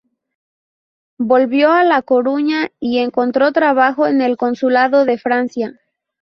[1.19, 5.79] Volvió a La Coruña y encontró trabajo en el consulado de Francia.